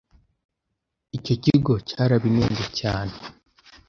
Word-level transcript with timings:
icyo 1.17 1.35
kigo 1.43 1.73
cyarabinenze 1.89 2.65
cyane, 2.79 3.13